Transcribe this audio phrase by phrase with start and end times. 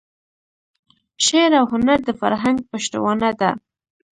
[1.25, 3.51] شعر او هنر د فرهنګ پشتوانه ده.